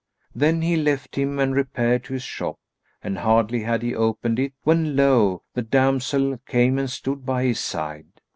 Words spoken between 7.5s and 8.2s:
side.